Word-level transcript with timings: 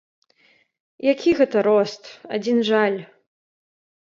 Які 1.13 1.33
гэта 1.41 1.57
рост, 1.69 2.03
адзін 2.39 2.57
жаль. 2.71 2.97